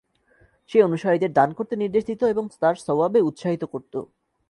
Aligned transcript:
সে 0.71 0.77
অনুসারীদের 0.83 1.31
দান 1.33 1.49
করতে 1.53 1.73
নির্দেশ 1.75 2.03
দিত 2.05 2.21
এবং 2.23 2.43
তার 2.61 2.75
সওয়াবে 2.85 3.19
উৎসাহিত 3.21 3.63
করত। 3.63 3.93